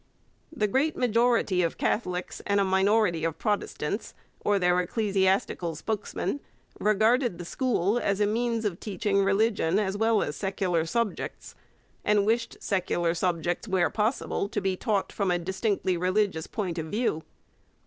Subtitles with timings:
[0.51, 6.39] The great majority of Catholics and a minority of Protestants, or their ecclesiastical spokesmen,
[6.79, 11.53] regarded the school as a means of teaching religion as well as secular subjects,
[12.03, 16.87] and wished secular subjects, where possible, to be taught from a distinctly religious point of
[16.87, 17.21] view.